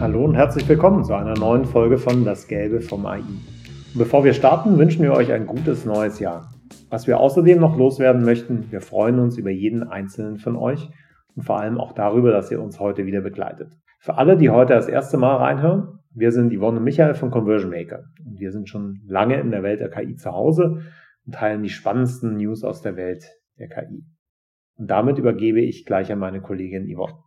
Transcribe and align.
Hallo 0.00 0.24
und 0.24 0.34
herzlich 0.34 0.66
willkommen 0.66 1.04
zu 1.04 1.12
einer 1.12 1.34
neuen 1.34 1.66
Folge 1.66 1.98
von 1.98 2.24
Das 2.24 2.48
Gelbe 2.48 2.80
vom 2.80 3.04
AI. 3.04 3.20
Bevor 3.94 4.24
wir 4.24 4.32
starten, 4.32 4.78
wünschen 4.78 5.02
wir 5.02 5.12
euch 5.12 5.30
ein 5.30 5.44
gutes 5.44 5.84
neues 5.84 6.20
Jahr. 6.20 6.54
Was 6.88 7.06
wir 7.06 7.20
außerdem 7.20 7.60
noch 7.60 7.76
loswerden 7.76 8.24
möchten, 8.24 8.72
wir 8.72 8.80
freuen 8.80 9.18
uns 9.18 9.36
über 9.36 9.50
jeden 9.50 9.82
einzelnen 9.82 10.38
von 10.38 10.56
euch 10.56 10.88
und 11.36 11.42
vor 11.42 11.60
allem 11.60 11.78
auch 11.78 11.92
darüber, 11.92 12.30
dass 12.30 12.50
ihr 12.50 12.62
uns 12.62 12.80
heute 12.80 13.04
wieder 13.04 13.20
begleitet. 13.20 13.76
Für 13.98 14.16
alle, 14.16 14.38
die 14.38 14.48
heute 14.48 14.72
das 14.72 14.88
erste 14.88 15.18
Mal 15.18 15.36
reinhören, 15.36 15.98
wir 16.14 16.32
sind 16.32 16.50
Yvonne 16.50 16.78
und 16.78 16.84
Michael 16.84 17.12
von 17.12 17.30
Conversion 17.30 17.70
Maker 17.70 18.04
und 18.24 18.40
wir 18.40 18.52
sind 18.52 18.70
schon 18.70 19.02
lange 19.06 19.38
in 19.38 19.50
der 19.50 19.62
Welt 19.62 19.80
der 19.80 19.90
KI 19.90 20.16
zu 20.16 20.32
Hause 20.32 20.80
und 21.26 21.34
teilen 21.34 21.62
die 21.62 21.68
spannendsten 21.68 22.38
News 22.38 22.64
aus 22.64 22.80
der 22.80 22.96
Welt 22.96 23.26
der 23.58 23.68
KI. 23.68 24.02
Und 24.76 24.90
damit 24.90 25.18
übergebe 25.18 25.60
ich 25.60 25.84
gleich 25.84 26.10
an 26.10 26.20
meine 26.20 26.40
Kollegin 26.40 26.90
Yvonne. 26.90 27.18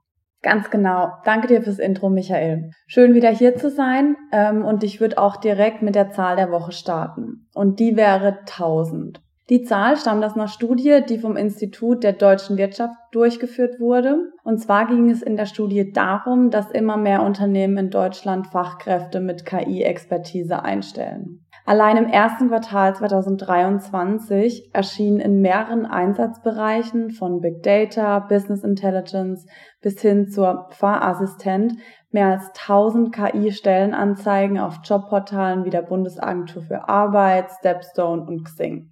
Ganz 0.43 0.69
genau. 0.69 1.09
Danke 1.23 1.47
dir 1.47 1.61
fürs 1.61 1.79
Intro, 1.79 2.09
Michael. 2.09 2.71
Schön 2.85 3.13
wieder 3.13 3.29
hier 3.29 3.55
zu 3.55 3.69
sein. 3.69 4.17
Ähm, 4.33 4.65
und 4.65 4.83
ich 4.83 4.99
würde 4.99 5.17
auch 5.17 5.37
direkt 5.37 5.81
mit 5.81 5.95
der 5.95 6.11
Zahl 6.11 6.35
der 6.35 6.51
Woche 6.51 6.73
starten. 6.73 7.47
Und 7.55 7.79
die 7.79 7.95
wäre 7.95 8.39
1000. 8.41 9.21
Die 9.49 9.63
Zahl 9.63 9.97
stammt 9.97 10.23
aus 10.23 10.35
einer 10.35 10.49
Studie, 10.49 11.01
die 11.07 11.17
vom 11.17 11.37
Institut 11.37 12.03
der 12.03 12.13
deutschen 12.13 12.57
Wirtschaft 12.57 12.95
durchgeführt 13.11 13.79
wurde. 13.79 14.17
Und 14.43 14.59
zwar 14.59 14.87
ging 14.87 15.09
es 15.09 15.21
in 15.21 15.37
der 15.37 15.45
Studie 15.45 15.91
darum, 15.91 16.49
dass 16.49 16.71
immer 16.71 16.97
mehr 16.97 17.23
Unternehmen 17.23 17.77
in 17.77 17.89
Deutschland 17.89 18.47
Fachkräfte 18.47 19.21
mit 19.21 19.45
KI-Expertise 19.45 20.61
einstellen. 20.61 21.42
Allein 21.65 21.95
im 21.95 22.07
ersten 22.07 22.49
Quartal 22.49 22.93
2023 22.93 24.71
erschienen 24.73 25.19
in 25.21 25.39
mehreren 25.39 25.85
Einsatzbereichen 25.85 27.11
von 27.11 27.39
Big 27.39 27.63
Data, 27.63 28.19
Business 28.19 28.65
Intelligence 28.65 29.45
bis 29.81 30.01
hin 30.01 30.27
zur 30.27 30.67
Fahrassistent 30.71 31.77
mehr 32.11 32.27
als 32.27 32.49
1000 32.49 33.15
KI-Stellenanzeigen 33.15 34.59
auf 34.59 34.79
Jobportalen 34.83 35.63
wie 35.63 35.69
der 35.69 35.83
Bundesagentur 35.83 36.63
für 36.63 36.89
Arbeit, 36.89 37.49
Stepstone 37.59 38.23
und 38.23 38.43
Xing. 38.43 38.89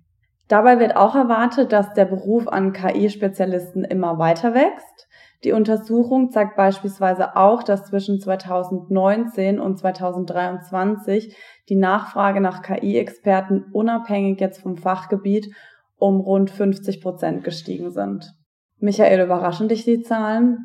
Dabei 0.47 0.80
wird 0.80 0.95
auch 0.95 1.16
erwartet, 1.16 1.73
dass 1.73 1.94
der 1.94 2.06
Beruf 2.06 2.47
an 2.47 2.72
KI-Spezialisten 2.72 3.83
immer 3.83 4.17
weiter 4.17 4.53
wächst. 4.53 5.08
Die 5.44 5.53
Untersuchung 5.53 6.30
zeigt 6.30 6.56
beispielsweise 6.56 7.36
auch, 7.36 7.64
dass 7.64 7.86
zwischen 7.86 8.20
2019 8.20 9.59
und 9.59 9.78
2023 9.80 11.36
die 11.67 11.75
Nachfrage 11.75 12.42
nach 12.42 12.61
KI-Experten 12.61 13.66
unabhängig 13.72 14.39
jetzt 14.39 14.62
vom 14.62 14.78
Fachgebiet 14.78 15.50
um 15.97 16.19
rund 16.19 16.52
50 16.52 17.02
Prozent 17.02 17.44
gestiegen 17.44 17.89
sind. 17.89 18.34
Michael, 18.80 19.23
überraschen 19.23 19.67
dich 19.67 19.84
die 19.84 20.02
Zahlen? 20.02 20.59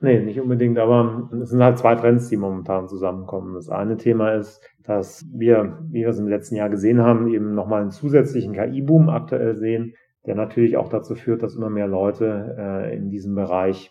Nee, 0.00 0.20
nicht 0.20 0.40
unbedingt, 0.40 0.78
aber 0.78 1.28
es 1.42 1.50
sind 1.50 1.62
halt 1.62 1.78
zwei 1.78 1.94
Trends, 1.94 2.28
die 2.28 2.36
momentan 2.36 2.88
zusammenkommen. 2.88 3.54
Das 3.54 3.68
eine 3.68 3.96
Thema 3.96 4.32
ist, 4.32 4.60
dass 4.84 5.26
wir, 5.32 5.78
wie 5.90 6.00
wir 6.00 6.08
es 6.08 6.18
im 6.18 6.28
letzten 6.28 6.56
Jahr 6.56 6.70
gesehen 6.70 7.00
haben, 7.00 7.28
eben 7.28 7.54
nochmal 7.54 7.82
einen 7.82 7.90
zusätzlichen 7.90 8.54
KI-Boom 8.54 9.10
aktuell 9.10 9.56
sehen, 9.56 9.94
der 10.24 10.36
natürlich 10.36 10.76
auch 10.76 10.88
dazu 10.88 11.14
führt, 11.14 11.42
dass 11.42 11.54
immer 11.54 11.70
mehr 11.70 11.86
Leute 11.86 12.56
äh, 12.58 12.96
in 12.96 13.10
diesem 13.10 13.34
Bereich 13.34 13.90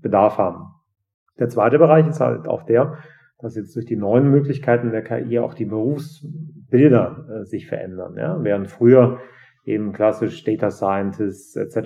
Bedarf 0.00 0.38
haben. 0.38 0.66
Der 1.38 1.48
zweite 1.48 1.78
Bereich 1.78 2.06
ist 2.06 2.20
halt 2.20 2.46
auch 2.46 2.64
der, 2.64 2.98
dass 3.38 3.56
jetzt 3.56 3.74
durch 3.74 3.86
die 3.86 3.96
neuen 3.96 4.30
Möglichkeiten 4.30 4.90
der 4.90 5.02
KI 5.02 5.38
auch 5.38 5.54
die 5.54 5.64
Berufsbilder 5.64 7.26
äh, 7.28 7.44
sich 7.44 7.66
verändern. 7.66 8.14
Ja? 8.16 8.38
Während 8.42 8.68
früher 8.68 9.18
eben 9.64 9.92
klassisch 9.92 10.44
Data 10.44 10.70
Scientists 10.70 11.56
etc. 11.56 11.76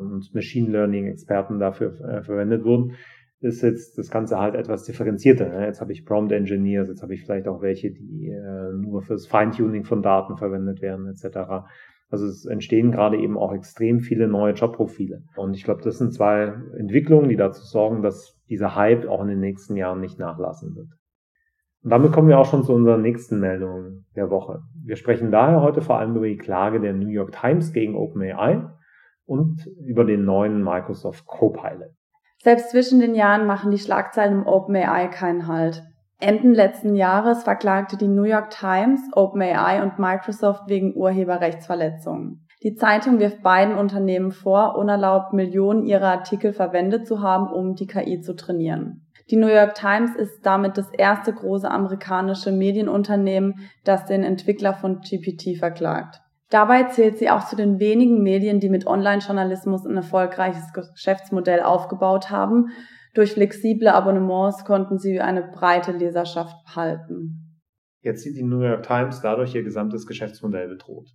und 0.00 0.34
Machine 0.34 0.70
Learning 0.70 1.06
Experten 1.06 1.58
dafür 1.58 2.00
äh, 2.00 2.22
verwendet 2.22 2.64
wurden, 2.64 2.94
ist 3.40 3.62
jetzt 3.62 3.98
das 3.98 4.10
Ganze 4.10 4.38
halt 4.38 4.54
etwas 4.54 4.84
differenzierter. 4.84 5.48
Ne? 5.48 5.66
Jetzt 5.66 5.80
habe 5.80 5.92
ich 5.92 6.04
Prompt 6.04 6.32
Engineers, 6.32 6.88
jetzt 6.88 7.02
habe 7.02 7.14
ich 7.14 7.22
vielleicht 7.22 7.46
auch 7.46 7.62
welche, 7.62 7.92
die 7.92 8.30
äh, 8.30 8.72
nur 8.72 9.02
fürs 9.02 9.26
Feintuning 9.26 9.84
von 9.84 10.02
Daten 10.02 10.36
verwendet 10.36 10.82
werden 10.82 11.06
etc. 11.06 11.66
Also 12.10 12.26
es 12.26 12.46
entstehen 12.46 12.90
gerade 12.90 13.18
eben 13.18 13.36
auch 13.36 13.52
extrem 13.52 14.00
viele 14.00 14.28
neue 14.28 14.54
Jobprofile. 14.54 15.22
Und 15.36 15.54
ich 15.54 15.64
glaube, 15.64 15.82
das 15.82 15.98
sind 15.98 16.14
zwei 16.14 16.54
Entwicklungen, 16.78 17.28
die 17.28 17.36
dazu 17.36 17.62
sorgen, 17.62 18.02
dass 18.02 18.38
dieser 18.48 18.74
Hype 18.74 19.06
auch 19.06 19.20
in 19.22 19.28
den 19.28 19.40
nächsten 19.40 19.76
Jahren 19.76 20.00
nicht 20.00 20.18
nachlassen 20.18 20.74
wird. 20.74 20.88
Und 21.82 21.90
damit 21.90 22.12
kommen 22.12 22.28
wir 22.28 22.38
auch 22.38 22.50
schon 22.50 22.64
zu 22.64 22.72
unseren 22.72 23.02
nächsten 23.02 23.40
Meldungen 23.40 24.06
der 24.16 24.30
Woche. 24.30 24.62
Wir 24.84 24.96
sprechen 24.96 25.30
daher 25.30 25.60
heute 25.60 25.82
vor 25.82 25.98
allem 25.98 26.16
über 26.16 26.26
die 26.26 26.36
Klage 26.36 26.80
der 26.80 26.92
New 26.92 27.08
York 27.08 27.32
Times 27.32 27.72
gegen 27.72 27.94
OpenAI 27.94 28.68
und 29.26 29.66
über 29.86 30.04
den 30.04 30.24
neuen 30.24 30.64
Microsoft 30.64 31.26
Copilot. 31.26 31.92
Selbst 32.42 32.70
zwischen 32.70 33.00
den 33.00 33.14
Jahren 33.14 33.46
machen 33.46 33.70
die 33.70 33.78
Schlagzeilen 33.78 34.40
um 34.40 34.46
OpenAI 34.46 35.08
keinen 35.08 35.46
Halt. 35.46 35.82
Enden 36.20 36.52
letzten 36.52 36.96
Jahres 36.96 37.44
verklagte 37.44 37.96
die 37.96 38.08
New 38.08 38.24
York 38.24 38.50
Times, 38.50 39.00
OpenAI 39.12 39.82
und 39.82 40.00
Microsoft 40.00 40.62
wegen 40.66 40.96
Urheberrechtsverletzungen. 40.96 42.44
Die 42.64 42.74
Zeitung 42.74 43.20
wirft 43.20 43.40
beiden 43.44 43.76
Unternehmen 43.76 44.32
vor, 44.32 44.76
unerlaubt 44.76 45.32
Millionen 45.32 45.84
ihrer 45.84 46.08
Artikel 46.08 46.52
verwendet 46.52 47.06
zu 47.06 47.22
haben, 47.22 47.52
um 47.52 47.76
die 47.76 47.86
KI 47.86 48.20
zu 48.20 48.34
trainieren. 48.34 49.06
Die 49.30 49.36
New 49.36 49.46
York 49.46 49.74
Times 49.74 50.16
ist 50.16 50.44
damit 50.44 50.76
das 50.76 50.90
erste 50.90 51.32
große 51.32 51.70
amerikanische 51.70 52.50
Medienunternehmen, 52.50 53.68
das 53.84 54.06
den 54.06 54.24
Entwickler 54.24 54.74
von 54.74 55.00
GPT 55.00 55.56
verklagt. 55.56 56.20
Dabei 56.50 56.84
zählt 56.84 57.18
sie 57.18 57.30
auch 57.30 57.46
zu 57.46 57.54
den 57.54 57.78
wenigen 57.78 58.22
Medien, 58.24 58.58
die 58.58 58.70
mit 58.70 58.88
Online-Journalismus 58.88 59.84
ein 59.84 59.96
erfolgreiches 59.96 60.72
Geschäftsmodell 60.72 61.60
aufgebaut 61.60 62.30
haben 62.30 62.70
durch 63.18 63.32
flexible 63.32 63.88
Abonnements 63.88 64.64
konnten 64.64 64.98
sie 64.98 65.20
eine 65.20 65.42
breite 65.42 65.90
Leserschaft 65.90 66.54
halten. 66.76 67.58
Jetzt 68.00 68.22
sieht 68.22 68.36
die 68.36 68.44
New 68.44 68.60
York 68.60 68.84
Times 68.84 69.20
dadurch 69.20 69.56
ihr 69.56 69.64
gesamtes 69.64 70.06
Geschäftsmodell 70.06 70.68
bedroht. 70.68 71.10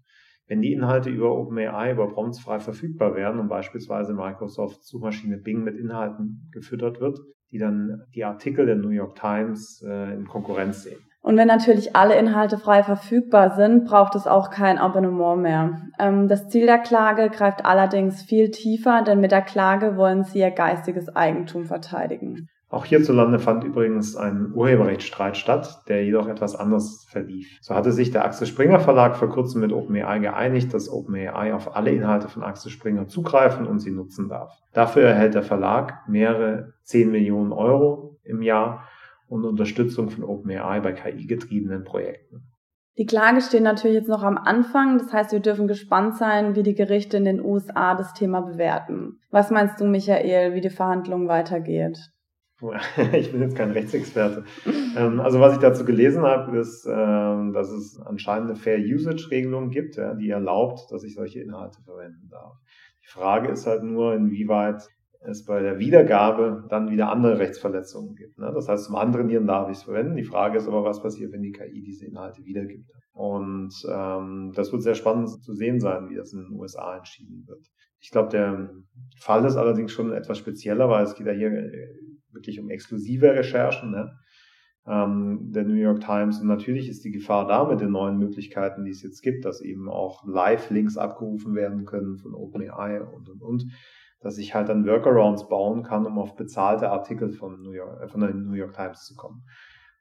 Wenn 0.45 0.61
die 0.61 0.73
Inhalte 0.73 1.09
über 1.09 1.33
OpenAI 1.33 1.93
über 1.93 2.09
Prompts 2.09 2.41
frei 2.41 2.59
verfügbar 2.59 3.15
werden 3.15 3.39
und 3.39 3.47
beispielsweise 3.47 4.13
Microsoft 4.13 4.83
Suchmaschine 4.83 5.37
Bing 5.37 5.63
mit 5.63 5.77
Inhalten 5.77 6.49
gefüttert 6.51 6.99
wird, 6.99 7.19
die 7.51 7.57
dann 7.57 8.01
die 8.13 8.25
Artikel 8.25 8.65
der 8.65 8.75
New 8.75 8.89
York 8.89 9.15
Times 9.15 9.81
äh, 9.87 10.13
in 10.13 10.27
Konkurrenz 10.27 10.83
sehen. 10.83 10.99
Und 11.23 11.37
wenn 11.37 11.47
natürlich 11.47 11.95
alle 11.95 12.15
Inhalte 12.15 12.57
frei 12.57 12.83
verfügbar 12.83 13.55
sind, 13.55 13.85
braucht 13.85 14.13
es 14.15 14.27
auch 14.27 14.49
kein 14.49 14.77
Abonnement 14.77 15.41
mehr. 15.41 15.81
Ähm, 15.97 16.27
das 16.27 16.49
Ziel 16.49 16.65
der 16.65 16.79
Klage 16.79 17.29
greift 17.29 17.65
allerdings 17.65 18.21
viel 18.21 18.51
tiefer, 18.51 19.03
denn 19.03 19.21
mit 19.21 19.31
der 19.31 19.41
Klage 19.41 19.95
wollen 19.95 20.25
sie 20.25 20.39
ihr 20.39 20.51
geistiges 20.51 21.15
Eigentum 21.15 21.63
verteidigen. 21.63 22.49
Auch 22.73 22.85
hierzulande 22.85 23.39
fand 23.39 23.63
übrigens 23.63 24.17
ein 24.17 24.51
Urheberrechtsstreit 24.53 25.37
statt, 25.37 25.83
der 25.87 26.03
jedoch 26.03 26.27
etwas 26.27 26.55
anders 26.55 27.05
verlief. 27.07 27.57
So 27.61 27.73
hatte 27.73 27.93
sich 27.93 28.11
der 28.11 28.25
Axel 28.25 28.47
Springer 28.47 28.79
Verlag 28.79 29.15
vor 29.15 29.29
kurzem 29.29 29.61
mit 29.61 29.71
OpenAI 29.71 30.19
geeinigt, 30.19 30.73
dass 30.73 30.91
OpenAI 30.91 31.53
auf 31.53 31.75
alle 31.75 31.91
Inhalte 31.91 32.27
von 32.27 32.43
Axel 32.43 32.71
Springer 32.71 33.07
zugreifen 33.07 33.65
und 33.65 33.79
sie 33.79 33.91
nutzen 33.91 34.27
darf. 34.27 34.51
Dafür 34.73 35.03
erhält 35.03 35.35
der 35.35 35.43
Verlag 35.43 35.99
mehrere 36.09 36.73
10 36.83 37.11
Millionen 37.11 37.53
Euro 37.53 38.17
im 38.23 38.41
Jahr 38.41 38.87
und 39.33 39.45
Unterstützung 39.45 40.09
von 40.09 40.23
OpenAI 40.23 40.79
bei 40.79 40.93
KI-getriebenen 40.93 41.83
Projekten. 41.83 42.51
Die 42.99 43.07
Klage 43.07 43.41
steht 43.41 43.63
natürlich 43.63 43.95
jetzt 43.95 44.09
noch 44.09 44.21
am 44.21 44.37
Anfang, 44.37 44.99
das 44.99 45.11
heißt, 45.11 45.31
wir 45.31 45.39
dürfen 45.39 45.67
gespannt 45.67 46.15
sein, 46.15 46.55
wie 46.55 46.61
die 46.61 46.75
Gerichte 46.75 47.17
in 47.17 47.25
den 47.25 47.43
USA 47.43 47.95
das 47.95 48.13
Thema 48.13 48.41
bewerten. 48.41 49.19
Was 49.31 49.49
meinst 49.49 49.81
du, 49.81 49.85
Michael, 49.85 50.53
wie 50.53 50.61
die 50.61 50.69
Verhandlung 50.69 51.27
weitergeht? 51.27 51.97
Ich 53.11 53.31
bin 53.31 53.41
jetzt 53.41 53.57
kein 53.57 53.71
Rechtsexperte. 53.71 54.45
Ähm, 54.95 55.19
also 55.19 55.41
was 55.41 55.53
ich 55.53 55.59
dazu 55.59 55.83
gelesen 55.83 56.21
habe, 56.21 56.57
ist, 56.57 56.85
ähm, 56.85 57.51
dass 57.51 57.69
es 57.71 57.99
anscheinend 57.99 58.51
eine 58.51 58.55
Fair 58.55 58.77
Usage 58.77 59.31
Regelung 59.31 59.69
gibt, 59.69 59.97
die 59.97 60.29
erlaubt, 60.29 60.89
dass 60.91 61.03
ich 61.03 61.15
solche 61.15 61.41
Inhalte 61.41 61.81
verwenden 61.81 62.29
darf. 62.29 62.53
Die 63.03 63.09
Frage 63.09 63.51
ist 63.51 63.67
halt 63.67 63.83
nur, 63.83 64.13
inwieweit 64.13 64.87
es 65.25 65.45
bei 65.45 65.61
der 65.61 65.79
Wiedergabe 65.79 66.65
dann 66.69 66.89
wieder 66.89 67.09
andere 67.09 67.39
Rechtsverletzungen 67.39 68.15
gibt. 68.15 68.37
Ne? 68.37 68.51
Das 68.53 68.67
heißt, 68.67 68.85
zum 68.85 68.95
anderen 68.95 69.27
Nieren 69.27 69.47
darf 69.47 69.69
ich 69.69 69.77
es 69.77 69.83
verwenden. 69.83 70.15
Die 70.15 70.23
Frage 70.23 70.57
ist 70.57 70.67
aber, 70.67 70.83
was 70.83 71.01
passiert, 71.01 71.31
wenn 71.31 71.41
die 71.41 71.51
KI 71.51 71.81
diese 71.81 72.05
Inhalte 72.05 72.43
wiedergibt. 72.43 72.89
Und 73.13 73.73
ähm, 73.89 74.51
das 74.55 74.71
wird 74.71 74.81
sehr 74.81 74.95
spannend 74.95 75.29
zu 75.29 75.53
sehen 75.53 75.79
sein, 75.79 76.09
wie 76.09 76.15
das 76.15 76.33
in 76.33 76.39
den 76.39 76.59
USA 76.59 76.97
entschieden 76.97 77.43
wird. 77.47 77.65
Ich 77.99 78.11
glaube, 78.11 78.29
der 78.29 78.71
Fall 79.19 79.45
ist 79.45 79.55
allerdings 79.55 79.91
schon 79.91 80.11
etwas 80.11 80.37
spezieller, 80.39 80.89
weil 80.89 81.03
es 81.03 81.15
geht 81.15 81.27
ja 81.27 81.33
hier 81.33 81.51
äh, 81.51 81.87
wirklich 82.31 82.59
um 82.59 82.69
exklusive 82.69 83.33
Recherchen 83.33 83.91
ne? 83.91 84.17
ähm, 84.87 85.51
der 85.53 85.63
New 85.63 85.75
York 85.75 86.01
Times. 86.01 86.41
Und 86.41 86.47
natürlich 86.47 86.89
ist 86.89 87.05
die 87.05 87.11
Gefahr 87.11 87.47
da 87.47 87.65
mit 87.65 87.79
den 87.79 87.91
neuen 87.91 88.17
Möglichkeiten, 88.17 88.83
die 88.83 88.91
es 88.91 89.03
jetzt 89.03 89.21
gibt, 89.21 89.45
dass 89.45 89.61
eben 89.61 89.89
auch 89.89 90.25
Live-Links 90.25 90.97
abgerufen 90.97 91.55
werden 91.55 91.85
können 91.85 92.17
von 92.17 92.33
OpenAI 92.33 93.01
und, 93.01 93.29
und, 93.29 93.41
und 93.41 93.65
dass 94.23 94.37
ich 94.37 94.55
halt 94.55 94.69
dann 94.69 94.85
Workarounds 94.85 95.47
bauen 95.47 95.83
kann, 95.83 96.05
um 96.05 96.17
auf 96.17 96.35
bezahlte 96.35 96.89
Artikel 96.89 97.31
von, 97.31 97.61
New 97.61 97.71
York, 97.71 98.01
äh, 98.01 98.07
von 98.07 98.21
der 98.21 98.33
New 98.33 98.53
York 98.53 98.73
Times 98.73 99.05
zu 99.05 99.15
kommen. 99.15 99.43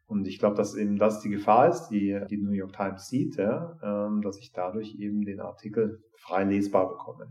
Und 0.07 0.27
ich 0.27 0.39
glaube, 0.39 0.57
dass 0.57 0.75
eben 0.75 0.97
das 0.99 1.21
die 1.21 1.31
Gefahr 1.31 1.69
ist, 1.69 1.89
die 1.89 2.19
die 2.29 2.39
New 2.39 2.53
York 2.53 2.73
Times 2.73 3.09
sieht, 3.09 3.37
ja, 3.37 3.79
ähm, 3.83 4.21
dass 4.23 4.39
ich 4.39 4.53
dadurch 4.53 4.95
eben 4.99 5.23
den 5.23 5.41
Artikel 5.41 6.01
frei 6.19 6.45
lesbar 6.45 6.89
bekomme. 6.89 7.27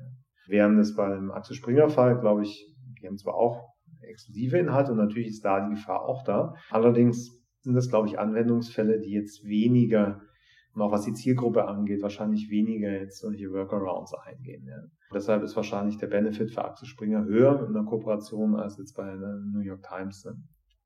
Während 0.48 0.80
es 0.80 0.96
beim 0.96 1.32
Axel 1.32 1.56
Springer 1.56 1.90
Fall, 1.90 2.20
glaube 2.20 2.44
ich, 2.44 2.68
die 3.02 3.08
haben 3.08 3.18
zwar 3.18 3.36
auch 3.36 3.72
exklusive 4.02 4.58
Inhalte 4.58 4.92
und 4.92 4.98
natürlich 4.98 5.30
ist 5.30 5.46
da 5.46 5.66
die 5.68 5.76
Gefahr 5.76 6.02
auch 6.02 6.24
da. 6.24 6.56
Allerdings 6.70 7.40
sind 7.62 7.76
das, 7.76 7.90
glaube 7.90 8.08
ich, 8.08 8.20
Anwendungsfälle, 8.20 9.00
die 9.00 9.12
jetzt 9.12 9.46
weniger 9.46 10.22
und 10.74 10.82
auch 10.82 10.92
was 10.92 11.04
die 11.04 11.14
Zielgruppe 11.14 11.68
angeht, 11.68 12.02
wahrscheinlich 12.02 12.50
weniger 12.50 12.92
jetzt 12.92 13.20
solche 13.20 13.52
Workarounds 13.52 14.14
eingehen. 14.14 14.66
Ja. 14.68 14.78
Deshalb 15.14 15.44
ist 15.44 15.56
wahrscheinlich 15.56 15.98
der 15.98 16.08
Benefit 16.08 16.52
für 16.52 16.64
Axel 16.64 16.88
Springer 16.88 17.26
höher 17.26 17.66
in 17.68 17.74
der 17.74 17.84
Kooperation 17.84 18.56
als 18.56 18.78
jetzt 18.78 18.96
bei 18.96 19.06
der 19.06 19.40
New 19.54 19.60
York 19.60 19.84
Times. 19.84 20.28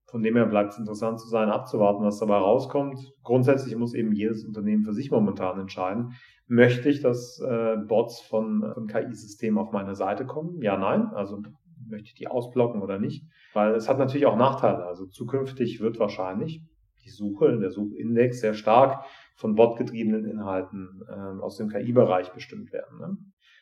Von 0.08 0.24
dem 0.24 0.36
her 0.36 0.46
bleibt 0.46 0.74
es 0.74 0.80
interessant 0.80 1.20
zu 1.20 1.28
sein, 1.28 1.50
abzuwarten, 1.50 2.04
was 2.04 2.20
dabei 2.20 2.38
rauskommt. 2.38 3.00
Grundsätzlich 3.24 3.76
muss 3.76 3.94
eben 3.94 4.14
jedes 4.14 4.46
Unternehmen 4.46 4.84
für 4.84 4.94
sich 4.94 5.12
momentan 5.12 5.60
entscheiden, 5.60 6.14
möchte 6.48 6.90
ich, 6.90 7.02
dass 7.02 7.40
äh, 7.40 7.78
Bots 7.88 8.22
von, 8.22 8.72
von 8.74 8.88
KI-Systemen 8.88 9.60
auf 9.60 9.72
meine 9.72 9.96
Seite 9.96 10.26
kommen? 10.26 10.62
Ja, 10.62 10.78
nein. 10.78 11.08
Also 11.14 11.42
möchte 11.88 12.08
ich 12.08 12.16
die 12.16 12.28
ausblocken 12.28 12.82
oder 12.82 13.00
nicht? 13.00 13.26
Weil 13.54 13.74
es 13.76 13.90
hat 13.90 13.98
natürlich 13.98 14.26
auch 14.26 14.38
Nachteile. 14.38 14.86
Also 14.86 15.06
zukünftig 15.06 15.80
wird 15.80 16.00
wahrscheinlich 16.00 16.62
die 17.04 17.10
Suche, 17.10 17.58
der 17.60 17.70
Suchindex 17.70 18.42
sehr 18.42 18.54
stark 18.54 19.06
von 19.36 19.56
botgetriebenen 19.56 20.26
Inhalten 20.26 21.02
äh, 21.08 21.42
aus 21.42 21.58
dem 21.58 21.70
KI-Bereich 21.70 22.32
bestimmt 22.34 22.72
werden, 22.72 23.00
ne? 23.00 23.18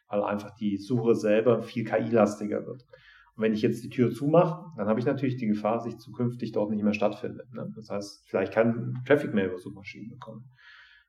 weil 0.08 0.24
einfach 0.24 0.56
die 0.56 0.78
Suche 0.78 1.16
selber 1.16 1.64
viel 1.64 1.84
KI-lastiger 1.84 2.66
wird. 2.66 2.86
Und 3.36 3.44
wenn 3.44 3.54
ich 3.54 3.64
jetzt 3.64 3.84
die 3.84 3.90
Tür 3.90 4.12
zumache, 4.12 4.66
dann 4.78 4.88
habe 4.88 5.00
ich 5.00 5.06
natürlich 5.06 5.38
die 5.38 5.48
Gefahr, 5.48 5.78
dass 5.78 5.88
ich 5.88 5.98
zukünftig 5.98 6.52
dort 6.52 6.70
nicht 6.70 6.84
mehr 6.84 6.94
stattfindet. 6.94 7.52
Ne? 7.52 7.72
Das 7.76 7.90
heißt, 7.90 8.26
vielleicht 8.28 8.54
kein 8.54 9.02
Traffic 9.08 9.34
mehr 9.34 9.48
über 9.48 9.58
Suchmaschinen 9.58 10.10
bekommen 10.10 10.46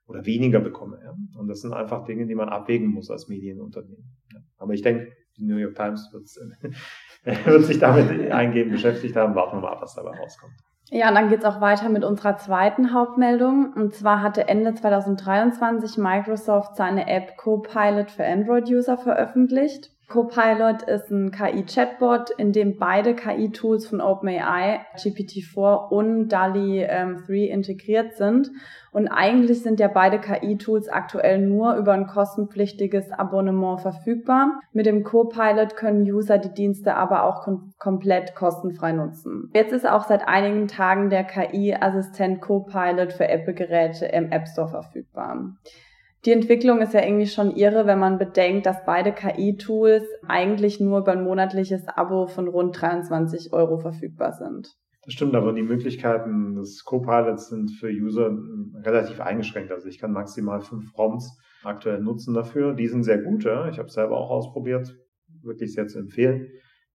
oder 0.06 0.24
weniger 0.24 0.60
bekomme. 0.60 0.98
Ja? 1.04 1.14
Und 1.38 1.48
das 1.48 1.60
sind 1.60 1.74
einfach 1.74 2.04
Dinge, 2.04 2.26
die 2.26 2.34
man 2.34 2.48
abwägen 2.48 2.88
muss 2.88 3.10
als 3.10 3.28
Medienunternehmen. 3.28 4.16
Ja? 4.32 4.40
Aber 4.56 4.72
ich 4.72 4.80
denke, 4.80 5.12
die 5.36 5.44
New 5.44 5.56
York 5.56 5.74
Times 5.74 6.10
wird 7.24 7.64
sich 7.64 7.78
damit 7.78 8.30
eingehend 8.30 8.72
beschäftigt 8.72 9.16
haben. 9.16 9.34
Warten 9.34 9.58
wir 9.58 9.60
mal 9.60 9.72
ab, 9.72 9.82
was 9.82 9.94
dabei 9.94 10.16
rauskommt. 10.16 10.54
Ja, 10.90 11.08
und 11.08 11.14
dann 11.14 11.30
geht's 11.30 11.44
auch 11.44 11.60
weiter 11.60 11.88
mit 11.88 12.04
unserer 12.04 12.36
zweiten 12.36 12.92
Hauptmeldung. 12.92 13.72
Und 13.74 13.94
zwar 13.94 14.22
hatte 14.22 14.48
Ende 14.48 14.74
2023 14.74 15.98
Microsoft 15.98 16.76
seine 16.76 17.08
App 17.08 17.36
Copilot 17.36 18.10
für 18.10 18.24
Android-User 18.24 18.98
veröffentlicht. 18.98 19.90
Copilot 20.08 20.82
ist 20.82 21.10
ein 21.10 21.30
KI-Chatbot, 21.30 22.30
in 22.36 22.52
dem 22.52 22.78
beide 22.78 23.14
KI-Tools 23.14 23.86
von 23.86 24.02
OpenAI, 24.02 24.84
GPT-4 24.96 25.88
und 25.88 26.28
DALI 26.28 26.82
ähm, 26.82 27.24
3 27.26 27.46
integriert 27.46 28.14
sind. 28.16 28.50
Und 28.94 29.08
eigentlich 29.08 29.60
sind 29.60 29.80
ja 29.80 29.88
beide 29.88 30.20
KI-Tools 30.20 30.88
aktuell 30.88 31.40
nur 31.40 31.74
über 31.74 31.94
ein 31.94 32.06
kostenpflichtiges 32.06 33.10
Abonnement 33.10 33.80
verfügbar. 33.80 34.60
Mit 34.72 34.86
dem 34.86 35.02
Copilot 35.02 35.74
können 35.74 36.04
User 36.04 36.38
die 36.38 36.54
Dienste 36.54 36.94
aber 36.94 37.24
auch 37.24 37.42
kom 37.42 37.72
komplett 37.80 38.36
kostenfrei 38.36 38.92
nutzen. 38.92 39.50
Jetzt 39.52 39.72
ist 39.72 39.84
auch 39.84 40.06
seit 40.06 40.28
einigen 40.28 40.68
Tagen 40.68 41.10
der 41.10 41.24
KI-Assistent 41.24 42.40
Copilot 42.40 43.12
für 43.12 43.26
Apple-Geräte 43.26 44.06
im 44.06 44.30
App 44.30 44.46
Store 44.46 44.68
verfügbar. 44.68 45.56
Die 46.24 46.32
Entwicklung 46.32 46.80
ist 46.80 46.94
ja 46.94 47.02
irgendwie 47.02 47.26
schon 47.26 47.50
irre, 47.50 47.86
wenn 47.86 47.98
man 47.98 48.16
bedenkt, 48.18 48.64
dass 48.64 48.84
beide 48.84 49.10
KI-Tools 49.10 50.04
eigentlich 50.28 50.78
nur 50.78 51.00
über 51.00 51.10
ein 51.10 51.24
monatliches 51.24 51.88
Abo 51.88 52.28
von 52.28 52.46
rund 52.46 52.80
23 52.80 53.52
Euro 53.52 53.78
verfügbar 53.78 54.34
sind. 54.34 54.68
Das 55.04 55.12
stimmt, 55.12 55.34
aber 55.34 55.52
die 55.52 55.62
Möglichkeiten 55.62 56.54
des 56.54 56.82
Copilots 56.84 57.48
sind 57.48 57.70
für 57.72 57.88
User 57.88 58.30
relativ 58.82 59.20
eingeschränkt. 59.20 59.70
Also 59.70 59.86
ich 59.88 59.98
kann 59.98 60.12
maximal 60.12 60.60
fünf 60.60 60.92
Prompts 60.94 61.38
aktuell 61.62 62.00
nutzen 62.00 62.34
dafür. 62.34 62.74
Die 62.74 62.88
sind 62.88 63.02
sehr 63.02 63.18
gut, 63.18 63.44
ja. 63.44 63.68
Ich 63.68 63.78
habe 63.78 63.88
es 63.88 63.94
selber 63.94 64.16
auch 64.16 64.30
ausprobiert, 64.30 64.96
wirklich 65.42 65.74
sehr 65.74 65.86
zu 65.88 65.98
empfehlen, 65.98 66.48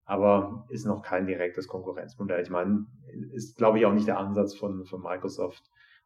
aber 0.04 0.64
ist 0.70 0.86
noch 0.86 1.02
kein 1.02 1.26
direktes 1.26 1.68
Konkurrenzmodell. 1.68 2.42
Ich 2.42 2.50
meine, 2.50 2.86
ist 3.34 3.56
glaube 3.56 3.78
ich 3.78 3.86
auch 3.86 3.92
nicht 3.92 4.08
der 4.08 4.18
Ansatz 4.18 4.56
von, 4.56 4.84
von 4.86 5.02
Microsoft, 5.02 5.62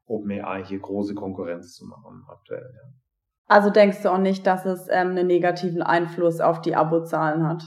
OpenAI 0.06 0.64
hier 0.64 0.80
große 0.80 1.14
Konkurrenz 1.14 1.74
zu 1.74 1.86
machen 1.86 2.24
aktuell. 2.28 2.68
Ja. 2.74 2.92
Also 3.46 3.70
denkst 3.70 4.02
du 4.02 4.10
auch 4.10 4.18
nicht, 4.18 4.46
dass 4.46 4.64
es 4.66 4.88
ähm, 4.90 5.10
einen 5.10 5.26
negativen 5.26 5.82
Einfluss 5.82 6.40
auf 6.40 6.60
die 6.62 6.74
Abozahlen 6.74 7.46
hat? 7.46 7.62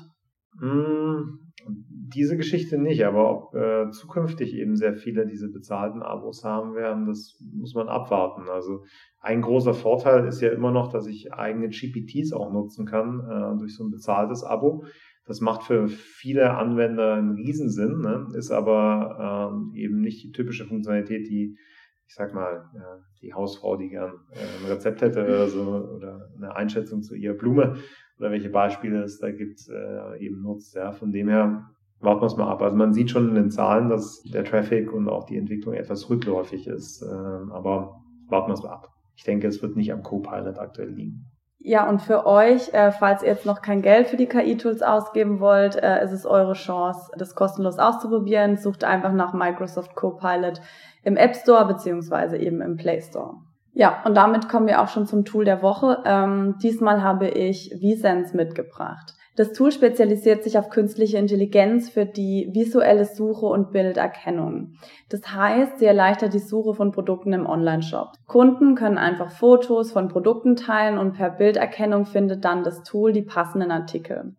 Mm, 0.60 1.45
diese 1.68 2.38
Geschichte 2.38 2.78
nicht, 2.78 3.06
aber 3.06 3.30
ob 3.32 3.56
äh, 3.56 3.90
zukünftig 3.90 4.56
eben 4.56 4.76
sehr 4.76 4.96
viele 4.96 5.26
diese 5.26 5.52
bezahlten 5.52 6.04
Abos 6.04 6.44
haben 6.44 6.76
werden, 6.76 7.06
das 7.06 7.38
muss 7.54 7.74
man 7.74 7.88
abwarten. 7.88 8.50
Also 8.50 8.84
ein 9.20 9.42
großer 9.42 9.74
Vorteil 9.74 10.28
ist 10.28 10.42
ja 10.42 10.52
immer 10.52 10.72
noch, 10.72 10.92
dass 10.92 11.08
ich 11.08 11.34
eigene 11.34 11.70
GPTs 11.70 12.34
auch 12.34 12.52
nutzen 12.52 12.86
kann 12.86 13.20
äh, 13.22 13.58
durch 13.58 13.76
so 13.76 13.84
ein 13.84 13.92
bezahltes 13.92 14.44
Abo. 14.44 14.86
Das 15.26 15.42
macht 15.42 15.64
für 15.64 15.88
viele 15.88 16.52
Anwender 16.52 17.16
einen 17.16 17.32
Riesensinn, 17.32 18.00
ne? 18.00 18.28
ist 18.38 18.52
aber 18.52 19.52
ähm, 19.52 19.72
eben 19.74 20.00
nicht 20.02 20.24
die 20.24 20.32
typische 20.32 20.66
Funktionalität, 20.66 21.28
die 21.28 21.58
ich 22.08 22.14
sag 22.14 22.36
mal, 22.36 22.70
ja, 22.76 23.00
die 23.22 23.34
Hausfrau, 23.34 23.78
die 23.78 23.90
gern 23.90 24.14
äh, 24.32 24.38
ein 24.38 24.72
Rezept 24.72 25.02
hätte 25.02 25.24
oder 25.24 25.48
so, 25.48 25.64
oder 25.96 26.30
eine 26.38 26.56
Einschätzung 26.56 27.02
zu 27.02 27.16
ihrer 27.16 27.34
Blume 27.34 27.78
oder 28.20 28.32
welche 28.32 28.50
Beispiele 28.50 29.04
es 29.04 29.20
da 29.20 29.32
gibt, 29.32 29.68
äh, 29.70 30.18
eben 30.20 30.42
nutzt. 30.42 30.76
Ja, 30.76 30.92
von 30.92 31.12
dem 31.12 31.28
her 31.28 31.70
warten 32.00 32.22
wir 32.22 32.28
es 32.28 32.38
mal 32.38 32.50
ab. 32.50 32.62
Also 32.62 32.76
man 32.76 32.94
sieht 32.94 33.10
schon 33.10 33.30
in 33.30 33.36
den 33.36 33.52
Zahlen, 33.52 33.90
dass 33.90 34.22
der 34.24 34.44
Traffic 34.44 34.92
und 34.92 35.10
auch 35.10 35.26
die 35.26 35.38
Entwicklung 35.38 35.74
etwas 35.74 36.10
rückläufig 36.10 36.68
ist. 36.68 37.02
Äh, 37.02 37.06
aber 37.06 38.02
warten 38.28 38.50
wir 38.50 38.54
es 38.54 38.64
mal 38.64 38.72
ab. 38.72 38.90
Ich 39.16 39.24
denke, 39.24 39.48
es 39.48 39.62
wird 39.62 39.76
nicht 39.76 39.92
am 39.92 40.04
Copilot 40.04 40.60
aktuell 40.60 40.90
liegen. 40.90 41.32
Ja, 41.68 41.90
und 41.90 42.00
für 42.00 42.28
euch, 42.28 42.72
äh, 42.74 42.92
falls 42.92 43.24
ihr 43.24 43.30
jetzt 43.30 43.48
noch 43.48 43.62
kein 43.64 43.82
Geld 43.82 44.08
für 44.08 44.18
die 44.18 44.28
KI-Tools 44.28 44.84
ausgeben 44.84 45.40
wollt, 45.40 45.76
äh, 45.76 46.04
ist 46.04 46.12
es 46.12 46.26
eure 46.26 46.54
Chance, 46.54 47.12
das 47.18 47.34
kostenlos 47.34 47.80
auszuprobieren. 47.80 48.58
Sucht 48.58 48.84
einfach 48.84 49.14
nach 49.14 49.34
Microsoft 49.34 49.96
Copilot 49.96 50.62
im 51.04 51.18
App 51.18 51.36
Store 51.36 51.66
beziehungsweise 51.66 52.38
eben 52.38 52.62
im 52.62 52.76
Play 52.76 53.02
Store. 53.02 53.38
Ja, 53.78 54.02
und 54.06 54.16
damit 54.16 54.48
kommen 54.48 54.68
wir 54.68 54.82
auch 54.82 54.88
schon 54.88 55.06
zum 55.06 55.26
Tool 55.26 55.44
der 55.44 55.62
Woche. 55.62 56.02
Ähm, 56.06 56.56
diesmal 56.64 57.04
habe 57.04 57.28
ich 57.28 57.76
VSense 57.82 58.36
mitgebracht. 58.36 59.14
Das 59.36 59.52
Tool 59.52 59.70
spezialisiert 59.74 60.46
sich 60.46 60.58
auf 60.58 60.70
künstliche 60.70 61.18
Intelligenz 61.18 61.90
für 61.90 62.06
die 62.06 62.48
visuelle 62.54 63.04
Suche 63.04 63.48
und 63.48 63.74
Bilderkennung. 63.74 64.76
Das 65.10 65.30
heißt, 65.30 65.80
sie 65.80 65.86
erleichtert 65.86 66.34
die 66.34 66.40
Suche 66.40 66.74
von 66.74 66.94
Produkten 66.94 67.34
im 67.34 67.46
Online-Shop. 67.46 68.14
Kunden 68.28 68.76
können 68.76 68.98
einfach 68.98 69.32
Fotos 69.32 69.92
von 69.92 70.08
Produkten 70.08 70.56
teilen 70.56 70.98
und 70.98 71.18
per 71.18 71.32
Bilderkennung 71.32 72.06
findet 72.06 72.46
dann 72.46 72.64
das 72.64 72.82
Tool 72.84 73.12
die 73.12 73.24
passenden 73.24 73.72
Artikel. 73.72 74.38